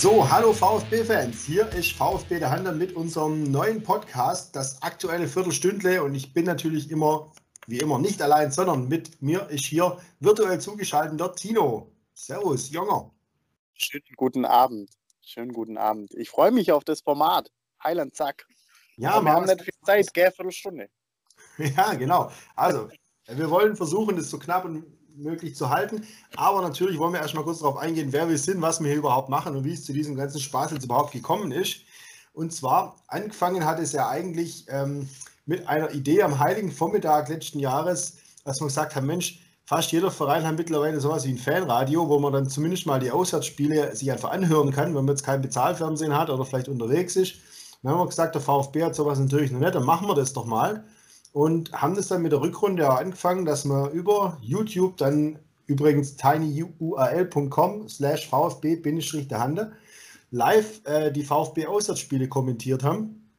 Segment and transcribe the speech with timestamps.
[0.00, 1.44] So, hallo VfB-Fans.
[1.44, 6.04] Hier ist VfB der Handel mit unserem neuen Podcast, das aktuelle Viertelstündle.
[6.04, 7.32] Und ich bin natürlich immer,
[7.66, 11.90] wie immer, nicht allein, sondern mit mir ist hier virtuell zugeschaltet der Tino.
[12.14, 13.10] Servus, Jonger.
[13.74, 14.88] Schönen guten Abend.
[15.20, 16.14] Schönen guten Abend.
[16.14, 17.50] Ich freue mich auf das Format.
[17.82, 18.46] Heiland, zack.
[18.98, 20.88] Ja, Aber wir haben nicht viel Zeit, gell, Viertelstunde.
[21.76, 22.30] Ja, genau.
[22.54, 22.88] Also,
[23.26, 24.84] wir wollen versuchen, das so knapp und
[25.18, 26.06] möglich zu halten.
[26.36, 29.28] Aber natürlich wollen wir erstmal kurz darauf eingehen, wer wir sind, was wir hier überhaupt
[29.28, 31.80] machen und wie es zu diesem ganzen Spaß jetzt überhaupt gekommen ist.
[32.32, 35.08] Und zwar, angefangen hat es ja eigentlich ähm,
[35.46, 40.10] mit einer Idee am Heiligen Vormittag letzten Jahres, dass man gesagt hat, Mensch, fast jeder
[40.10, 44.10] Verein hat mittlerweile sowas wie ein Fanradio, wo man dann zumindest mal die Auswärtsspiele sich
[44.12, 47.34] einfach anhören kann, wenn man jetzt kein Bezahlfernsehen hat oder vielleicht unterwegs ist.
[47.82, 50.32] Dann haben wir gesagt, der VfB hat sowas natürlich noch nicht, dann machen wir das
[50.32, 50.84] doch mal
[51.32, 57.88] und haben das dann mit der Rückrunde angefangen, dass wir über YouTube dann übrigens tinyurl.com
[57.88, 59.72] slash vfb-der
[60.30, 63.30] live äh, die VfB-Auswärtsspiele kommentiert haben.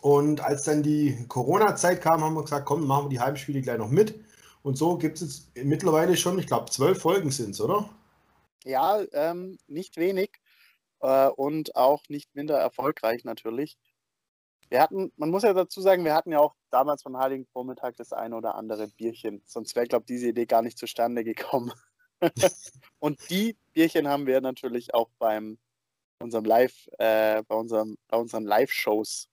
[0.00, 3.78] Und als dann die Corona-Zeit kam, haben wir gesagt, komm, machen wir die Heimspiele gleich
[3.78, 4.14] noch mit.
[4.62, 7.88] Und so gibt es jetzt mittlerweile schon, ich glaube, zwölf Folgen sind es, oder?
[8.64, 10.30] Ja, ähm, nicht wenig
[11.00, 13.76] äh, und auch nicht minder erfolgreich natürlich.
[14.72, 17.94] Wir hatten, man muss ja dazu sagen, wir hatten ja auch damals von Heiligen Vormittag
[17.98, 19.42] das eine oder andere Bierchen.
[19.44, 21.74] Sonst wäre, glaube ich, diese Idee gar nicht zustande gekommen.
[22.98, 25.58] und die Bierchen haben wir natürlich auch beim
[26.20, 29.28] unserem Live, äh, bei, unserem, bei unseren Live-Shows.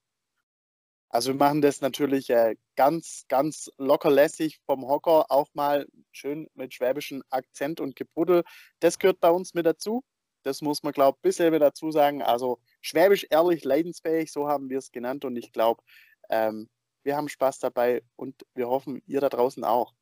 [1.07, 6.73] Also wir machen das natürlich äh, ganz, ganz lockerlässig vom Hocker, auch mal schön mit
[6.73, 8.43] schwäbischem Akzent und Gebuddel.
[8.81, 10.03] Das gehört bei uns mit dazu.
[10.43, 12.21] Das muss man, glaube ich, ein bisschen dazu sagen.
[12.21, 15.25] Also schwäbisch, ehrlich, leidensfähig, so haben wir es genannt.
[15.25, 15.81] Und ich glaube,
[16.29, 16.69] ähm,
[17.03, 19.93] wir haben Spaß dabei und wir hoffen, ihr da draußen auch.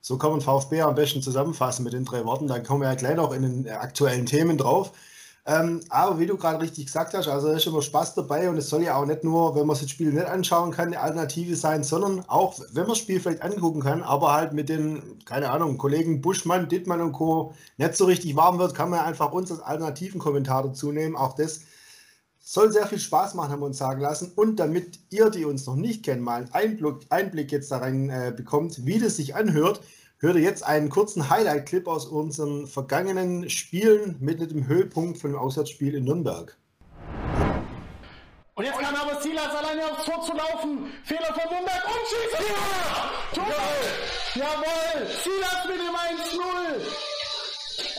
[0.00, 2.46] So kann man VfB am besten zusammenfassen mit den drei Worten.
[2.46, 4.92] Da kommen wir ja gleich noch in den aktuellen Themen drauf.
[5.48, 8.68] Ähm, aber wie du gerade richtig gesagt hast, also ist immer Spaß dabei und es
[8.68, 11.82] soll ja auch nicht nur, wenn man das Spiel nicht anschauen kann, eine Alternative sein,
[11.82, 15.78] sondern auch, wenn man das Spiel vielleicht angucken kann, aber halt mit den, keine Ahnung,
[15.78, 17.54] Kollegen Buschmann, Dittmann und Co.
[17.78, 21.16] nicht so richtig warm wird, kann man einfach uns als alternativen Kommentar dazu nehmen.
[21.16, 21.62] Auch das
[22.50, 24.32] soll sehr viel Spaß machen, haben wir uns sagen lassen.
[24.34, 28.32] Und damit ihr, die uns noch nicht kennen, mal einen Einblick, Einblick jetzt darin äh,
[28.34, 29.82] bekommt, wie das sich anhört,
[30.16, 35.38] hört ihr jetzt einen kurzen Highlight-Clip aus unseren vergangenen Spielen mit dem Höhepunkt von dem
[35.38, 36.56] Auswärtsspiel in Nürnberg.
[38.54, 40.86] Und jetzt kann aber Silas alleine aufs Tor zu laufen.
[41.04, 42.46] Fehler von Nürnberg und schießen!
[43.36, 43.52] Ja!
[44.34, 45.06] Jawohl!
[45.22, 47.17] Silas mit dem 1-0!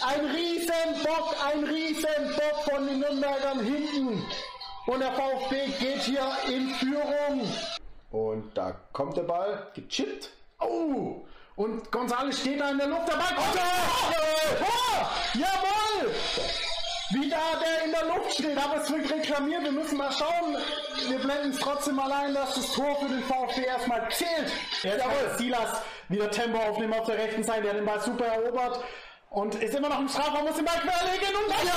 [0.01, 4.23] Ein Riesenbock, ein Riesenbock von den Nürnbergern hinten.
[4.85, 7.47] Und der VfB geht hier in Führung.
[8.11, 10.29] Und da kommt der Ball, gechippt.
[10.59, 11.25] Oh!
[11.55, 13.25] Und Gonzales steht da in der Luft dabei.
[13.37, 14.57] Oh, Tor!
[14.59, 15.09] Tor!
[15.33, 16.15] Jawohl!
[17.11, 19.63] Wie da der in der Luft steht, aber es wird reklamiert.
[19.63, 20.57] Wir müssen mal schauen.
[21.07, 24.51] Wir blenden es trotzdem mal ein, dass das Tor für den VfB erstmal zählt.
[24.83, 25.37] Jetzt Jawohl.
[25.37, 27.63] Silas wieder Tempo aufnehmen auf der rechten Seite.
[27.63, 28.83] Der hat den Ball super erobert.
[29.29, 31.73] Und ist immer noch im Strafraum, muss den Ball querlegen und dann ja,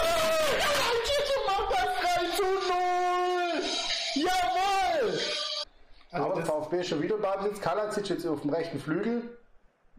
[1.46, 4.24] macht das 3 zu 0!
[4.24, 5.18] Jawohl!
[6.12, 7.60] Also Aber VfB schon wieder da sitzt.
[7.60, 9.36] Kalacic jetzt auf dem rechten Flügel.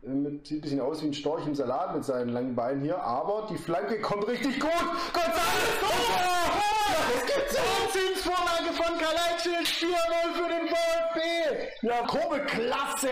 [0.03, 3.47] Sieht ein bisschen aus wie ein Storch im Salat mit seinen langen Beinen hier, aber
[3.49, 4.69] die Flanke kommt richtig gut.
[5.13, 5.79] González!
[5.81, 9.93] Oh, oh, es gibt Wahnsinnsvorlage von Kalajdzic, 4-0
[10.33, 11.87] für den VfB.
[11.87, 13.07] Ja, grobe Klasse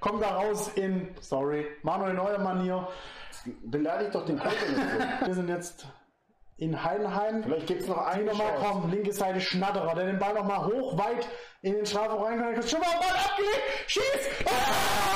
[0.00, 2.88] kommt da raus in, sorry, Manuel Neuer Manier.
[3.62, 4.82] Beleidigt doch den Kollegen.
[5.24, 5.86] Wir sind jetzt
[6.56, 7.42] in Heidenheim.
[7.42, 8.90] Vielleicht gibt es noch einen nochmal kommen.
[8.90, 11.28] Linke Seite Schnatterer, der den Ball nochmal hoch weit
[11.62, 12.68] in den Strafraum reinkommt.
[12.68, 13.62] Schon mal Ball abgelegt.
[13.86, 14.02] Schieß!
[14.46, 15.12] Ah!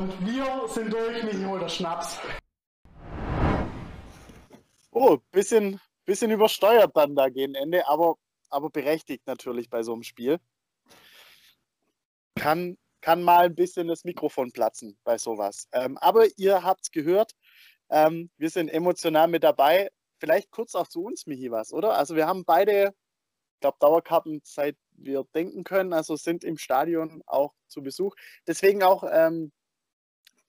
[0.00, 2.18] Und wir sind durch, Michi holt das Schnaps.
[5.02, 8.16] Oh, bisschen, bisschen übersteuert dann da gegen Ende, aber,
[8.50, 10.38] aber berechtigt natürlich bei so einem Spiel.
[12.34, 15.68] Kann, kann mal ein bisschen das Mikrofon platzen bei sowas.
[15.72, 17.32] Ähm, aber ihr habt es gehört,
[17.88, 19.88] ähm, wir sind emotional mit dabei.
[20.18, 21.96] Vielleicht kurz auch zu uns, Michi, was, oder?
[21.96, 22.92] Also wir haben beide,
[23.54, 28.14] ich glaube, Dauerkarten seit wir denken können, also sind im Stadion auch zu Besuch.
[28.46, 29.50] Deswegen auch ähm,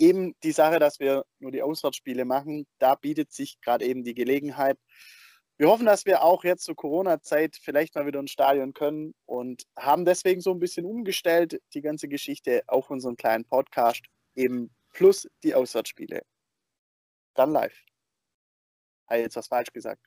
[0.01, 4.15] eben die Sache, dass wir nur die Auswärtsspiele machen, da bietet sich gerade eben die
[4.15, 4.77] Gelegenheit.
[5.57, 9.63] Wir hoffen, dass wir auch jetzt zur Corona-Zeit vielleicht mal wieder ins Stadion können und
[9.77, 14.01] haben deswegen so ein bisschen umgestellt, die ganze Geschichte auf unseren kleinen Podcast,
[14.33, 16.23] eben plus die Auswärtsspiele.
[17.35, 17.79] Dann live.
[19.07, 20.01] Habe ich jetzt was falsch gesagt?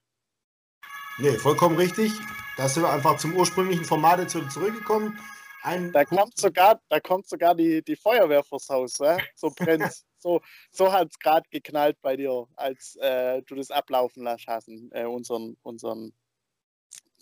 [1.19, 2.11] Nee, vollkommen richtig.
[2.57, 5.17] Da sind wir einfach zum ursprünglichen Format zurückgekommen.
[5.65, 9.17] Ein da kommt sogar, da kommt sogar die, die Feuerwehr vors Haus, äh?
[9.35, 10.05] so brennt.
[10.19, 14.69] so so hat es gerade geknallt bei dir, als äh, du das ablaufen lassen hast,
[14.91, 16.13] äh, unseren, unseren,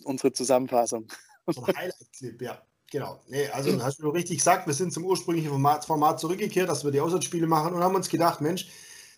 [0.03, 1.07] unsere Zusammenfassung.
[1.47, 2.61] So Highlight-Clip, ja.
[2.91, 3.21] Genau.
[3.27, 6.91] Nee, also hast du richtig gesagt, wir sind zum ursprünglichen Format, Format zurückgekehrt, dass wir
[6.91, 8.67] die Auswärtsspiele machen und haben uns gedacht, Mensch,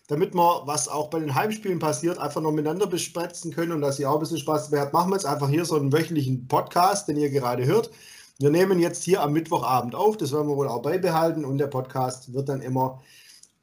[0.06, 3.98] damit wir, was auch bei den Heimspielen passiert, einfach noch miteinander besprechen können und dass
[3.98, 6.46] ihr auch ein bisschen Spaß dabei habt, machen wir jetzt einfach hier so einen wöchentlichen
[6.48, 7.90] Podcast, den ihr gerade hört.
[8.38, 11.68] Wir nehmen jetzt hier am Mittwochabend auf, das werden wir wohl auch beibehalten und der
[11.68, 13.02] Podcast wird dann immer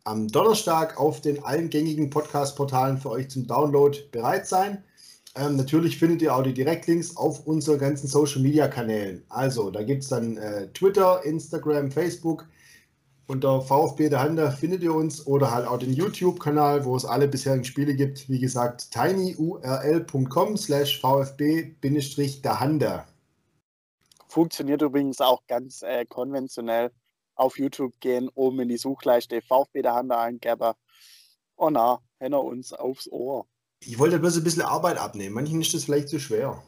[0.04, 4.84] am Donnerstag auf den allen gängigen Podcast-Portalen für euch zum Download bereit sein.
[5.36, 9.24] Ähm, natürlich findet ihr auch die Direktlinks auf unseren ganzen Social-Media-Kanälen.
[9.30, 12.48] Also, da gibt es dann äh, Twitter, Instagram, Facebook.
[13.28, 17.28] Unter VfB der Hander findet ihr uns oder halt auch den YouTube-Kanal, wo es alle
[17.28, 18.28] bisherigen Spiele gibt.
[18.28, 23.06] Wie gesagt, tinyurl.com slash VfB-der Hander.
[24.34, 26.92] Funktioniert übrigens auch ganz äh, konventionell.
[27.36, 30.74] Auf YouTube gehen, oben in die Suchleiste VfB der Hander eingeben.
[31.56, 33.46] Oh na, hängen uns aufs Ohr.
[33.82, 35.36] Ich wollte bloß ein bisschen Arbeit abnehmen.
[35.36, 36.64] Manchen ist das vielleicht zu schwer.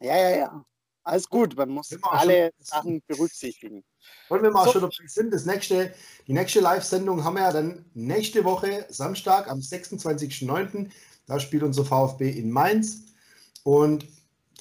[0.00, 0.64] Ja, ja, ja.
[1.02, 3.84] Alles gut, man muss alle Sachen berücksichtigen.
[4.30, 4.72] Wollen wir mal so.
[4.72, 5.92] schon dabei sind, das nächste,
[6.26, 10.90] die nächste Live-Sendung haben wir ja dann nächste Woche, Samstag, am 26.09.
[11.26, 13.02] Da spielt unser VfB in Mainz.
[13.62, 14.06] Und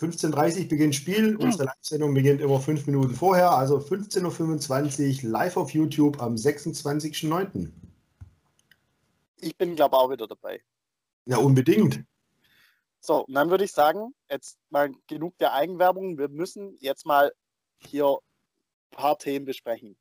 [0.01, 1.35] 15.30 Uhr beginnt Spiel.
[1.35, 7.71] Unsere Live-Sendung beginnt immer fünf Minuten vorher, also 15.25 Uhr live auf YouTube am 26.09.
[9.41, 10.61] Ich bin, glaube ich, auch wieder dabei.
[11.25, 12.03] Ja, unbedingt.
[12.99, 16.17] So, und dann würde ich sagen, jetzt mal genug der Eigenwerbung.
[16.17, 17.31] Wir müssen jetzt mal
[17.77, 19.95] hier ein paar Themen besprechen,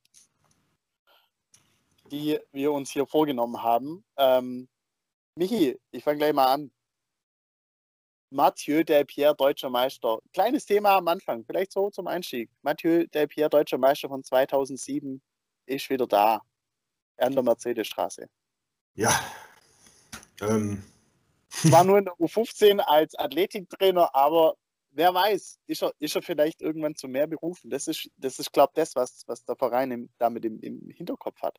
[2.10, 4.02] die wir uns hier vorgenommen haben.
[4.16, 4.68] Ähm,
[5.34, 6.70] Michi, ich fange gleich mal an.
[8.30, 10.18] Mathieu Delpierre, deutscher Meister.
[10.32, 12.48] Kleines Thema am Anfang, vielleicht so zum Einstieg.
[12.62, 15.20] Mathieu Delpierre, deutscher Meister von 2007,
[15.66, 16.40] ist wieder da.
[17.16, 18.28] An der Mercedesstraße.
[18.94, 19.12] Ja.
[20.40, 20.82] Ähm,
[21.50, 24.54] zwar nur in der U15 als Athletiktrainer, aber
[24.92, 27.70] wer weiß, ist er, ist er vielleicht irgendwann zu mehr berufen.
[27.70, 30.88] Das ist, das ist glaube ich, das, was, was der Verein im, damit im, im
[30.90, 31.58] Hinterkopf hat.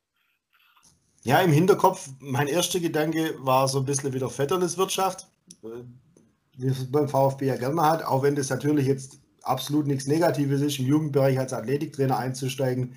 [1.22, 5.28] Ja, im Hinterkopf, mein erster Gedanke war so ein bisschen wieder Vetterniswirtschaft,
[5.62, 5.84] äh,
[6.56, 10.60] wie es beim VfB ja gerne hat, auch wenn das natürlich jetzt absolut nichts Negatives
[10.60, 12.94] ist, im Jugendbereich als Athletiktrainer einzusteigen.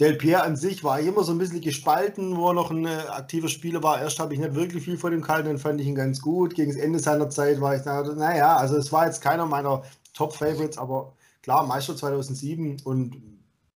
[0.00, 2.96] Del Pierre an sich war immer so ein bisschen gespalten, wo er noch ein äh,
[3.10, 4.00] aktiver Spieler war.
[4.00, 6.54] Erst habe ich nicht wirklich viel von ihm gehalten, dann fand ich ihn ganz gut.
[6.54, 9.82] Gegen das Ende seiner Zeit war ich da, naja, also es war jetzt keiner meiner
[10.14, 13.16] Top-Favorites, aber klar, Meister 2007 und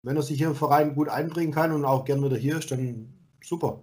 [0.03, 2.69] wenn er sich hier im Verein gut einbringen kann und auch gern wieder hier ist,
[2.71, 3.81] dann super.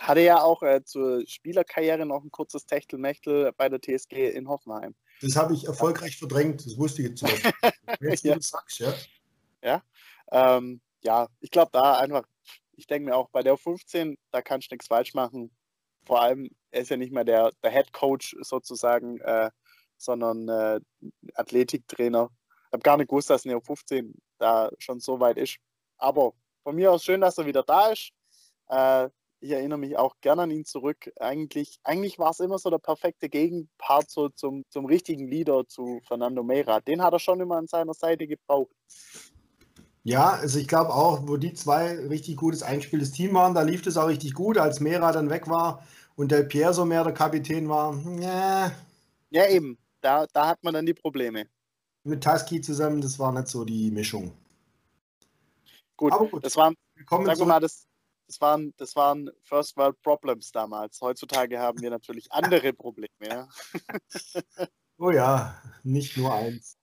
[0.00, 4.94] Hatte ja auch äh, zur Spielerkarriere noch ein kurzes Techtelmechtel bei der TSG in Hoffenheim.
[5.20, 7.52] Das habe ich erfolgreich verdrängt, das wusste ich jetzt nicht.
[8.00, 8.34] Jetzt, ja.
[8.34, 8.94] du sagst, ja.
[9.62, 9.82] Ja,
[10.30, 12.22] ähm, ja, ich glaube da einfach,
[12.72, 15.50] ich denke mir auch bei der 15, da kannst du nichts falsch machen.
[16.06, 19.50] Vor allem, er ist ja nicht mehr der, der Head Coach sozusagen, äh,
[19.96, 20.80] sondern äh,
[21.34, 22.30] Athletiktrainer.
[22.66, 25.56] Ich habe gar nicht gewusst, dass Neo 15 da schon so weit ist.
[25.96, 26.32] Aber
[26.62, 28.10] von mir aus schön, dass er wieder da ist.
[28.68, 29.08] Äh,
[29.40, 31.12] ich erinnere mich auch gerne an ihn zurück.
[31.20, 36.00] Eigentlich, eigentlich war es immer so der perfekte Gegenpart so zum, zum richtigen Leader zu
[36.06, 36.80] Fernando Meira.
[36.80, 38.74] Den hat er schon immer an seiner Seite gebraucht.
[40.04, 43.82] Ja, also ich glaube auch, wo die zwei richtig gutes eingespieltes Team waren, da lief
[43.82, 45.84] das auch richtig gut, als Mera dann weg war
[46.16, 47.94] und der Pierre so mehr der Kapitän war.
[48.20, 48.72] Ja,
[49.30, 51.46] ja eben, da, da hat man dann die Probleme.
[52.04, 54.32] Mit Tusky zusammen, das war nicht so die Mischung.
[55.96, 56.44] Gut, Aber gut.
[56.44, 56.74] das waren,
[57.10, 57.87] sag mal, das,
[58.28, 61.00] das, waren, das waren First World Problems damals.
[61.00, 63.08] Heutzutage haben wir natürlich andere Probleme.
[65.00, 66.76] Oh ja, nicht nur eins.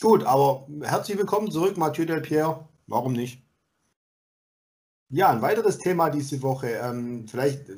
[0.00, 2.68] Gut, aber herzlich willkommen zurück, Mathieu Delpierre.
[2.88, 3.40] Warum nicht?
[5.10, 6.70] Ja, ein weiteres Thema diese Woche.
[6.70, 7.70] Ähm, vielleicht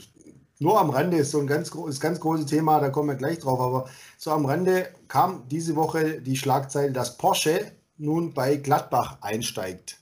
[0.58, 3.40] nur am Rande ist so ein ganz, ist ganz großes Thema, da kommen wir gleich
[3.40, 9.18] drauf, aber so am Rande kam diese Woche die Schlagzeile, dass Porsche nun bei Gladbach
[9.20, 10.00] einsteigt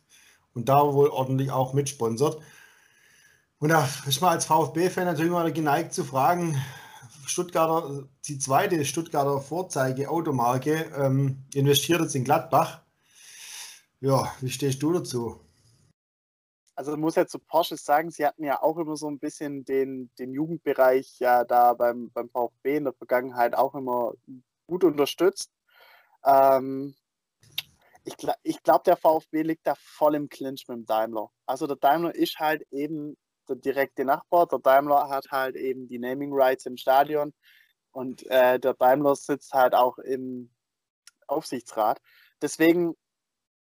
[0.54, 2.40] und da wohl ordentlich auch mitsponsert.
[3.58, 6.60] Und da ist man als VfB-Fan natürlich mal geneigt zu fragen,
[7.26, 12.82] Stuttgarter, die zweite Stuttgarter Vorzeige-Automarke ähm, investiert jetzt in Gladbach.
[14.00, 15.40] Ja, wie stehst du dazu?
[16.75, 19.64] Also ich muss ja zu Porsche sagen, sie hatten ja auch immer so ein bisschen
[19.64, 24.12] den, den Jugendbereich ja da beim, beim VfB in der Vergangenheit auch immer
[24.66, 25.50] gut unterstützt.
[26.25, 26.94] Ähm,
[28.04, 31.30] ich, ich glaube, der VfB liegt da voll im Clinch mit dem Daimler.
[31.46, 33.16] Also der Daimler ist halt eben
[33.48, 34.46] der direkte Nachbar.
[34.46, 37.32] Der Daimler hat halt eben die Naming Rights im Stadion.
[37.92, 40.54] Und äh, der Daimler sitzt halt auch im
[41.26, 42.00] Aufsichtsrat.
[42.42, 42.94] Deswegen,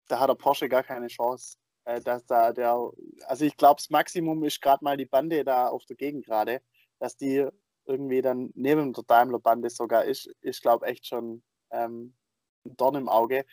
[0.07, 1.57] da hat der Porsche gar keine Chance.
[1.85, 2.77] Äh, dass da der,
[3.25, 6.61] also ich glaube, das Maximum ist gerade mal die Bande da auf der Gegend gerade,
[6.99, 7.47] dass die
[7.85, 12.15] irgendwie dann neben der Daimler-Bande sogar ist, ich glaube echt schon ähm,
[12.65, 13.45] ein Dorn im Auge.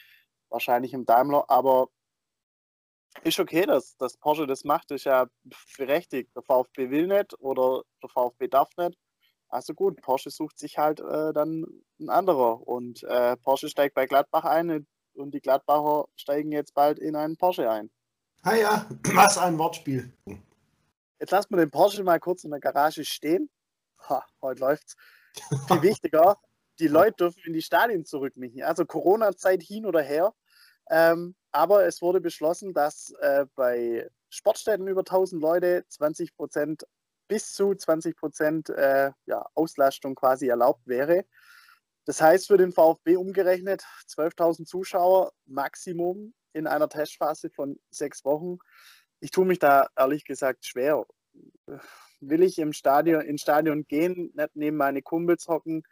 [0.50, 1.88] Wahrscheinlich im Daimler, aber
[3.24, 5.26] ist okay, dass, dass Porsche das macht, ist ja
[5.76, 6.30] berechtigt.
[6.34, 8.96] Der VfB will nicht oder der VfB darf nicht.
[9.48, 11.64] Also gut, Porsche sucht sich halt äh, dann
[12.00, 16.98] ein anderer und äh, Porsche steigt bei Gladbach ein und die Gladbacher steigen jetzt bald
[16.98, 17.90] in einen Porsche ein.
[18.42, 20.12] Ah ja, was ein Wortspiel.
[21.18, 23.48] Jetzt lassen wir den Porsche mal kurz in der Garage stehen.
[24.08, 24.96] Ha, heute läuft's.
[25.68, 26.36] Viel wichtiger,
[26.78, 28.62] die Leute dürfen in die Stadien zurück, Michi.
[28.62, 30.34] Also Corona-Zeit hin oder her.
[30.90, 36.86] Ähm, aber es wurde beschlossen, dass äh, bei Sportstätten über 1000 Leute 20 Prozent
[37.28, 41.24] bis zu 20 Prozent äh, ja, Auslastung quasi erlaubt wäre.
[42.04, 48.58] Das heißt für den VfB umgerechnet 12.000 Zuschauer Maximum in einer Testphase von sechs Wochen.
[49.20, 51.04] Ich tue mich da ehrlich gesagt schwer.
[52.20, 55.82] Will ich im Stadion, ins Stadion gehen, nicht neben meine Kumpels hocken?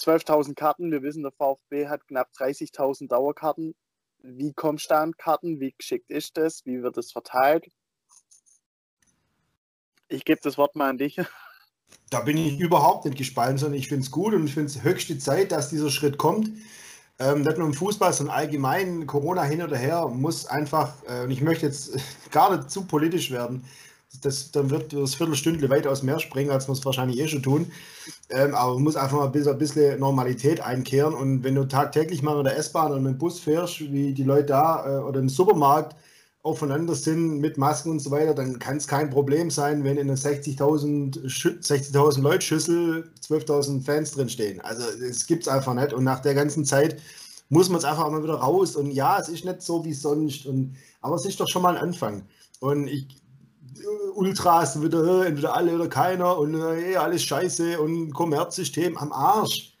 [0.00, 0.92] 12.000 Karten.
[0.92, 3.74] Wir wissen, der VfB hat knapp 30.000 Dauerkarten.
[4.28, 5.60] Wie kommst du an Karten?
[5.60, 6.66] Wie geschickt ist das?
[6.66, 7.70] Wie wird es verteilt?
[10.08, 11.16] Ich gebe das Wort mal an dich.
[12.10, 14.82] Da bin ich überhaupt nicht gespalten, sondern ich finde es gut und ich finde es
[14.82, 16.50] höchste Zeit, dass dieser Schritt kommt.
[17.18, 21.30] Ähm, nicht nur im Fußball, sondern allgemein Corona hin oder her muss einfach, äh, und
[21.30, 21.96] ich möchte jetzt
[22.32, 23.64] gar nicht zu politisch werden,
[24.20, 27.70] das, dann wird das Viertelstündle weitaus mehr springen, als wir es wahrscheinlich eh schon tun.
[28.30, 31.14] Ähm, aber man muss einfach mal ein bisschen, Normalität einkehren.
[31.14, 34.24] Und wenn du tagtäglich mal mit der S-Bahn oder mit dem Bus fährst, wie die
[34.24, 35.96] Leute da äh, oder im Supermarkt
[36.42, 40.08] aufeinander sind mit Masken und so weiter, dann kann es kein Problem sein, wenn in
[40.08, 41.92] einer 60.000 60
[42.22, 44.60] Leute Schüssel 12.000 Fans drin stehen.
[44.60, 45.92] Also es gibt es einfach nicht.
[45.92, 47.00] Und nach der ganzen Zeit
[47.48, 48.76] muss man es einfach mal wieder raus.
[48.76, 50.46] Und ja, es ist nicht so wie sonst.
[50.46, 52.22] Und, aber es ist doch schon mal ein Anfang.
[52.60, 53.08] Und ich,
[54.14, 59.76] Ultras wieder, äh, entweder alle oder keiner und äh, alles scheiße und Kommerzsystem am Arsch.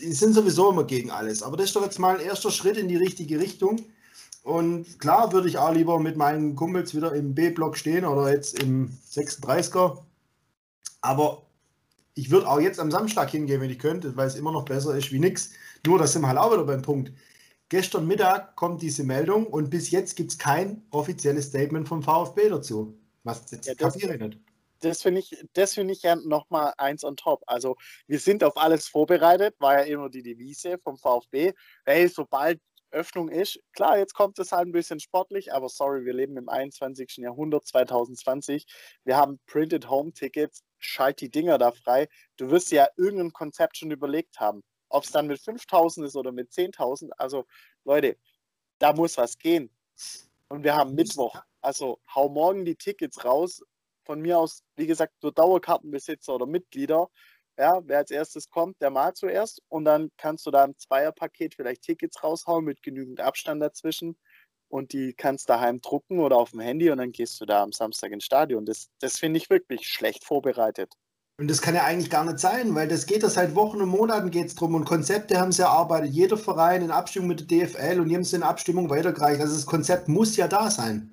[0.00, 1.42] Die sind sowieso immer gegen alles.
[1.42, 3.84] Aber das ist doch jetzt mal ein erster Schritt in die richtige Richtung.
[4.42, 8.60] Und klar würde ich auch lieber mit meinen Kumpels wieder im B-Block stehen oder jetzt
[8.60, 9.98] im 36er.
[11.00, 11.42] Aber
[12.14, 14.96] ich würde auch jetzt am Samstag hingehen, wenn ich könnte, weil es immer noch besser
[14.96, 15.50] ist wie nichts.
[15.86, 17.12] Nur, das sind wir halt auch wieder beim Punkt.
[17.68, 22.50] Gestern Mittag kommt diese Meldung und bis jetzt gibt es kein offizielles Statement vom VfB
[22.50, 22.98] dazu.
[23.24, 24.38] Was jetzt ja, das, ich nicht.
[24.80, 27.42] Das finde ich, das finde ich ja nochmal eins on top.
[27.46, 27.76] Also
[28.06, 31.52] wir sind auf alles vorbereitet, war ja immer die Devise vom VfB.
[31.84, 32.60] Hey, sobald
[32.92, 33.58] Öffnung ist.
[33.72, 37.16] Klar, jetzt kommt es halt ein bisschen sportlich, aber sorry, wir leben im 21.
[37.18, 38.66] Jahrhundert 2020.
[39.04, 42.08] Wir haben Printed Home Tickets, schalt die Dinger da frei.
[42.36, 44.62] Du wirst ja irgendein Konzept schon überlegt haben.
[44.88, 47.10] Ob es dann mit 5000 ist oder mit 10.000.
[47.16, 47.46] Also
[47.84, 48.18] Leute,
[48.78, 49.70] da muss was gehen.
[50.48, 51.40] Und wir haben Mittwoch.
[51.62, 53.62] Also hau morgen die Tickets raus.
[54.04, 57.08] Von mir aus, wie gesagt, nur Dauerkartenbesitzer oder Mitglieder.
[57.56, 59.62] Ja, wer als erstes kommt, der mal zuerst.
[59.68, 64.16] Und dann kannst du da im Zweierpaket vielleicht Tickets raushauen mit genügend Abstand dazwischen.
[64.68, 67.72] Und die kannst daheim drucken oder auf dem Handy und dann gehst du da am
[67.72, 68.64] Samstag ins Stadion.
[68.64, 70.94] Das, das finde ich wirklich schlecht vorbereitet.
[71.38, 73.88] Und das kann ja eigentlich gar nicht sein, weil das geht ja seit Wochen und
[73.88, 76.10] Monaten geht es drum und Konzepte haben sie erarbeitet.
[76.12, 79.40] Jeder Verein in Abstimmung mit der DFL und die haben es in Abstimmung weitergereicht.
[79.40, 81.10] Also das Konzept muss ja da sein.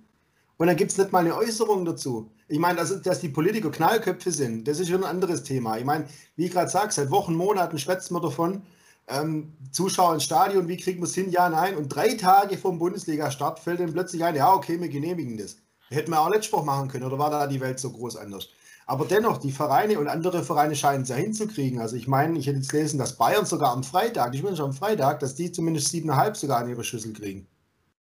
[0.59, 2.31] Und dann gibt es nicht mal eine Äußerung dazu.
[2.49, 5.77] Ich meine, dass, dass die Politiker Knallköpfe sind, das ist schon ein anderes Thema.
[5.77, 8.61] Ich meine, wie ich gerade sage, seit Wochen, Monaten schwätzt man davon,
[9.07, 11.31] ähm, Zuschauer ins Stadion, wie kriegen wir es hin?
[11.31, 11.77] Ja, nein.
[11.77, 15.55] Und drei Tage vom Bundesliga-Start fällt dann plötzlich ein, ja, okay, wir genehmigen das.
[15.87, 18.49] Hätten wir auch Letztspruch machen können, oder war da die Welt so groß anders?
[18.85, 21.79] Aber dennoch, die Vereine und andere Vereine scheinen es ja hinzukriegen.
[21.79, 24.73] Also ich meine, ich hätte jetzt gelesen, dass Bayern sogar am Freitag, ich wünsche am
[24.73, 27.47] Freitag, dass die zumindest siebeneinhalb sogar an ihre Schüssel kriegen.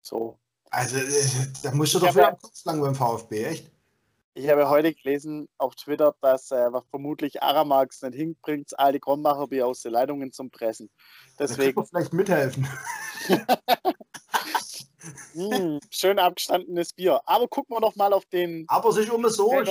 [0.02, 0.41] So,
[0.72, 3.72] also, äh, da musst du doch wieder kurz lang beim VfB, echt?
[4.34, 9.68] Ich habe heute gelesen auf Twitter, dass äh, vermutlich Aramax nicht hinbringt, alte Kronbacher Bier
[9.68, 10.90] aus den Leitungen zum Pressen.
[11.38, 11.76] Deswegen.
[11.76, 12.66] Da vielleicht mithelfen.
[15.34, 17.20] mm, schön abgestandenes Bier.
[17.26, 18.64] Aber gucken wir doch mal auf den.
[18.70, 19.64] Aber sich um so.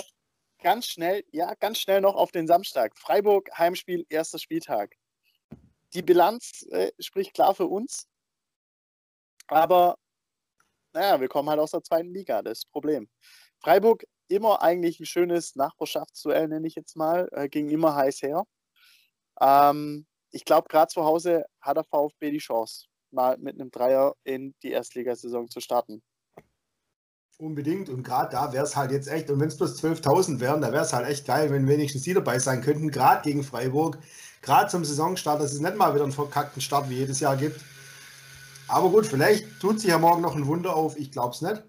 [0.62, 2.92] Ganz schnell, ja, ganz schnell noch auf den Samstag.
[2.98, 4.94] Freiburg, Heimspiel, erster Spieltag.
[5.94, 8.06] Die Bilanz äh, spricht klar für uns.
[9.46, 9.96] Aber
[10.92, 13.08] naja, wir kommen halt aus der zweiten Liga, das ist das Problem.
[13.60, 18.44] Freiburg immer eigentlich ein schönes Nachbarschaftsduell, nenne ich jetzt mal, äh, ging immer heiß her.
[19.40, 24.14] Ähm, ich glaube, gerade zu Hause hat der VfB die Chance, mal mit einem Dreier
[24.24, 26.02] in die Erstligasaison zu starten.
[27.38, 27.88] Unbedingt.
[27.88, 30.72] Und gerade da wäre es halt jetzt echt, und wenn es bloß 12.000 wären, da
[30.72, 33.98] wäre es halt echt geil, wenn wenigstens die dabei sein könnten, gerade gegen Freiburg,
[34.42, 37.60] gerade zum Saisonstart, dass es nicht mal wieder einen verkackten Start wie jedes Jahr gibt.
[38.70, 41.62] Aber gut, vielleicht tut sich ja morgen noch ein Wunder auf, ich glaube es nicht.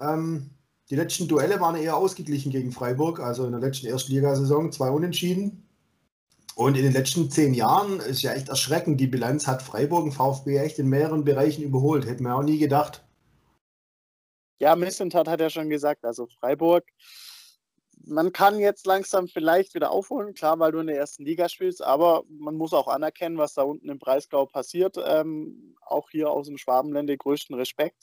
[0.00, 0.50] Ähm,
[0.90, 5.68] die letzten Duelle waren eher ausgeglichen gegen Freiburg, also in der letzten Erstligasaison zwei Unentschieden.
[6.54, 10.12] Und in den letzten zehn Jahren ist ja echt erschreckend, die Bilanz hat Freiburg und
[10.12, 12.06] VfB echt in mehreren Bereichen überholt.
[12.06, 13.04] Hätten wir auch nie gedacht.
[14.58, 16.84] Ja, Missentat hat ja schon gesagt, also Freiburg,
[18.08, 21.82] man kann jetzt langsam vielleicht wieder aufholen, klar, weil du in der ersten Liga spielst,
[21.82, 24.96] aber man muss auch anerkennen, was da unten im Breisgau passiert.
[25.04, 28.02] Ähm, auch hier aus dem Schwabenländer größten Respekt.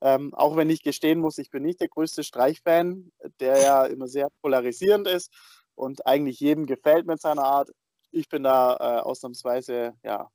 [0.00, 4.08] Ähm, auch wenn ich gestehen muss, ich bin nicht der größte Streichfan, der ja immer
[4.08, 5.32] sehr polarisierend ist
[5.74, 7.70] und eigentlich jedem gefällt mit seiner Art.
[8.10, 10.28] Ich bin da äh, ausnahmsweise ja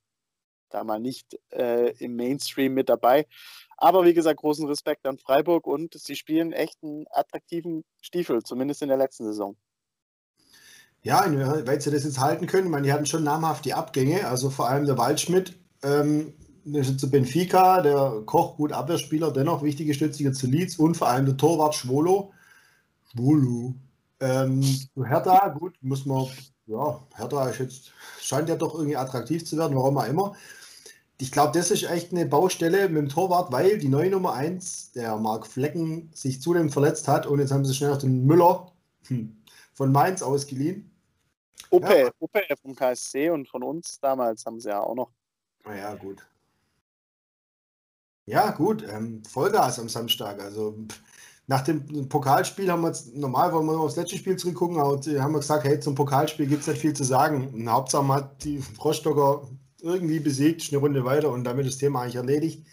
[0.70, 3.26] da mal nicht äh, im Mainstream mit dabei.
[3.78, 8.82] Aber wie gesagt, großen Respekt an Freiburg und sie spielen echt einen attraktiven Stiefel, zumindest
[8.82, 9.56] in der letzten Saison.
[11.02, 11.24] Ja,
[11.66, 12.66] weil sie das jetzt halten können.
[12.66, 16.34] Ich meine, die hatten schon namhaft die Abgänge, also vor allem der Waldschmidt, ähm,
[16.98, 21.38] zu Benfica, der Koch, gut Abwehrspieler, dennoch wichtige Stütze zu Leeds und vor allem der
[21.38, 22.34] Torwart Schwolo.
[23.12, 23.76] Schwolo.
[24.20, 24.62] Ähm,
[24.96, 26.28] Hertha, gut, muss man,
[26.68, 30.36] ja, Hertha ist jetzt, scheint ja doch irgendwie attraktiv zu werden, warum auch immer
[31.22, 34.94] ich glaube, das ist echt eine Baustelle mit dem Torwart, weil die neue Nummer 1,
[34.94, 38.72] der Marc Flecken, sich zudem verletzt hat und jetzt haben sie schnell noch den Müller
[39.08, 39.36] hm,
[39.74, 40.90] von Mainz ausgeliehen.
[41.72, 42.12] Ope, ja.
[42.20, 45.12] Ope vom KSC und von uns damals haben sie ja auch noch.
[45.66, 46.26] Naja, gut.
[48.26, 48.84] Ja, gut.
[48.90, 50.40] Ähm, Vollgas am Samstag.
[50.40, 50.78] Also
[51.48, 55.34] nach dem Pokalspiel haben wir jetzt, normal wollen wir aufs letzte Spiel zurückgucken, aber haben
[55.34, 57.54] wir gesagt, hey, zum Pokalspiel gibt es nicht viel zu sagen.
[57.54, 59.50] Und Hauptsache hat die Rostocker
[59.82, 62.66] irgendwie besiegt, eine Runde weiter und damit das Thema eigentlich erledigt.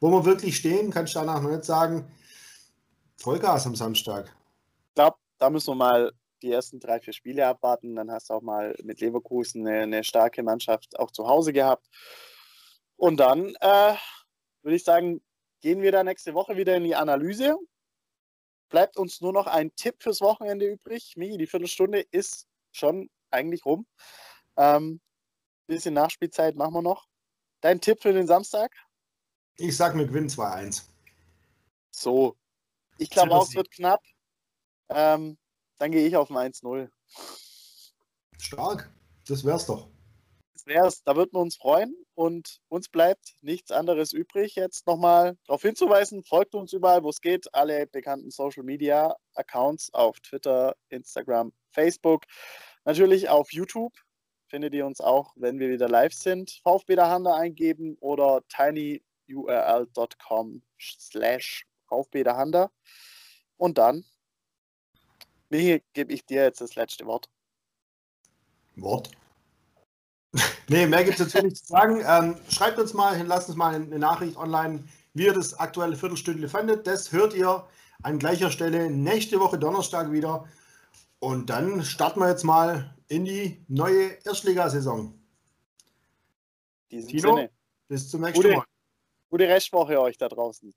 [0.00, 2.04] Wo wir wirklich stehen, kannst du danach noch nicht sagen,
[3.16, 4.34] Vollgas am Samstag.
[4.88, 7.94] Ich glaube, da müssen wir mal die ersten drei, vier Spiele abwarten.
[7.94, 11.88] Dann hast du auch mal mit Leverkusen eine, eine starke Mannschaft auch zu Hause gehabt.
[12.96, 13.94] Und dann äh,
[14.62, 15.22] würde ich sagen,
[15.60, 17.56] gehen wir da nächste Woche wieder in die Analyse.
[18.68, 21.14] Bleibt uns nur noch ein Tipp fürs Wochenende übrig.
[21.16, 23.86] Migi, die Viertelstunde ist schon eigentlich rum.
[24.56, 25.00] Ähm,
[25.72, 27.06] bisschen Nachspielzeit machen wir noch.
[27.60, 28.72] Dein Tipp für den Samstag?
[29.56, 30.82] Ich sag, wir gewinnen 2-1.
[31.90, 32.36] So.
[32.98, 34.02] Ich glaube auch, es wird knapp.
[34.88, 35.38] Ähm,
[35.78, 36.90] dann gehe ich auf ein 1-0.
[38.38, 38.92] Stark.
[39.26, 39.88] Das wär's doch.
[40.52, 41.02] Das wär's.
[41.04, 41.94] Da würden wir uns freuen.
[42.14, 46.24] Und uns bleibt nichts anderes übrig, jetzt nochmal darauf hinzuweisen.
[46.24, 47.52] Folgt uns überall, wo es geht.
[47.54, 52.24] Alle bekannten Social Media Accounts auf Twitter, Instagram, Facebook.
[52.84, 53.94] Natürlich auf YouTube
[54.52, 56.60] findet ihr uns auch, wenn wir wieder live sind.
[56.62, 62.70] VfB der Handa eingeben oder tinyurl.com slash VfB der Handa.
[63.56, 64.04] Und dann
[65.48, 67.30] gebe ich dir jetzt das letzte Wort.
[68.76, 69.10] Wort?
[70.68, 72.04] nee, mehr gibt es dazu nicht zu sagen.
[72.06, 74.84] Ähm, schreibt uns mal, lasst uns mal eine Nachricht online,
[75.14, 76.86] wie ihr das aktuelle Viertelstündle fandet.
[76.86, 77.66] Das hört ihr
[78.02, 80.46] an gleicher Stelle nächste Woche Donnerstag wieder.
[81.22, 85.16] Und dann starten wir jetzt mal in die neue Erstligasaison.
[86.88, 87.50] Tino, Sinne.
[87.86, 88.64] bis zum nächsten gute, Mal.
[89.30, 90.74] Gute Restwoche euch da draußen.